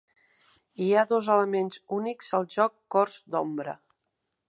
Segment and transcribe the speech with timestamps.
[0.85, 3.79] Hi ha dos elements únics al joc "Cors d'Ombra".